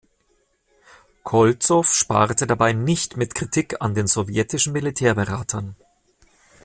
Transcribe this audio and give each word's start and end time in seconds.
Kolzow 1.21 1.83
sparte 1.85 2.47
dabei 2.47 2.73
nicht 2.73 3.17
mit 3.17 3.35
Kritik 3.35 3.81
an 3.83 3.93
den 3.93 4.07
sowjetischen 4.07 4.73
Militärberatern. 4.73 5.75